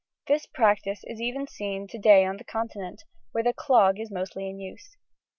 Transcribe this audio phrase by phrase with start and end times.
[0.27, 3.03] This practice is even seen to day on the Continent,
[3.33, 4.97] where the clog is mostly in use.